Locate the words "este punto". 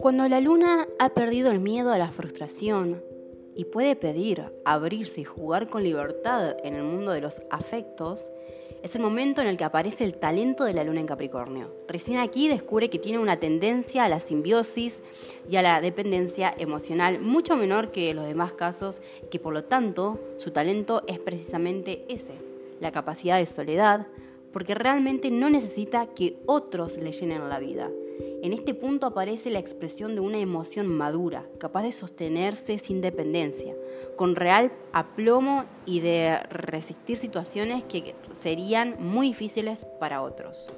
28.52-29.06